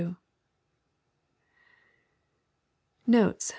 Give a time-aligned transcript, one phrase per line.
[3.07, 3.49] Notes.